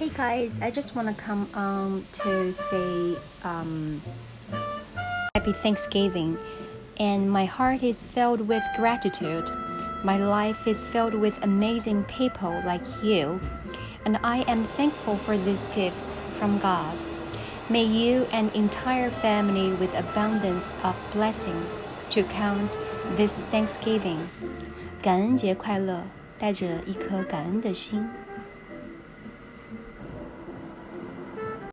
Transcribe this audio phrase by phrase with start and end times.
[0.00, 4.00] Hey guys, I just want to come on to say um,
[5.34, 6.38] Happy Thanksgiving.
[6.98, 9.44] And my heart is filled with gratitude.
[10.02, 13.38] My life is filled with amazing people like you.
[14.06, 16.96] And I am thankful for these gifts from God.
[17.68, 22.74] May you and entire family with abundance of blessings to count
[23.16, 24.30] this Thanksgiving.
[25.02, 26.02] 感恩节快乐，
[26.38, 28.08] 带着一颗感恩的心。